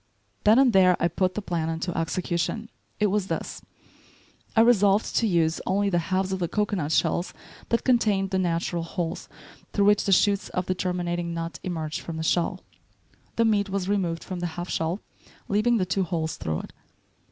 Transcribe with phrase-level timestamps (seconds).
[0.45, 2.71] Then and there I put the plan into execution.
[2.99, 3.61] It was this:
[4.55, 7.35] I resolved to use only the halves of the cocoanut shells
[7.69, 9.29] that contained the natural holes
[9.73, 12.61] through which the shoots of the germinating nut emerge from the shell.
[13.35, 15.01] The meat was removed from the half shell,
[15.47, 16.73] leaving the two holes through it.